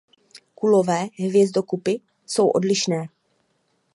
[0.55, 3.07] Kulové hvězdokupy jsou odlišné.